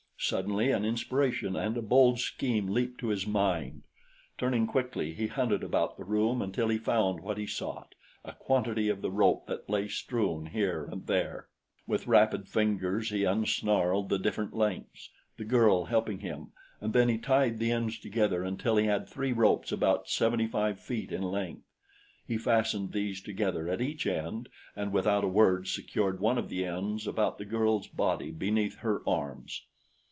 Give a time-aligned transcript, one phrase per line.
[0.23, 3.81] Suddenly an inspiration and a bold scheme leaped to his mind.
[4.37, 8.87] Turning quickly he hunted about the room until he found what he sought a quantity
[8.87, 11.47] of the rope that lay strewn here and there.
[11.87, 17.17] With rapid fingers he unsnarled the different lengths, the girl helping him, and then he
[17.17, 21.65] tied the ends together until he had three ropes about seventy five feet in length.
[22.27, 26.63] He fastened these together at each end and without a word secured one of the
[26.63, 29.63] ends about the girl's body beneath her arms.